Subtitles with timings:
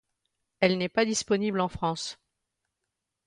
[0.61, 2.17] Elle n'est pas disponible en France.